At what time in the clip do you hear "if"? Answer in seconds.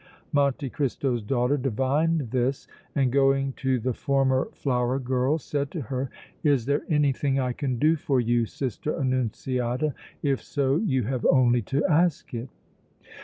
10.23-10.41